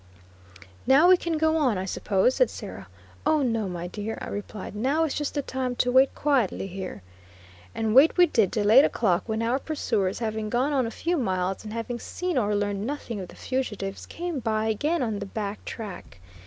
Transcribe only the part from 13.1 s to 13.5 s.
of the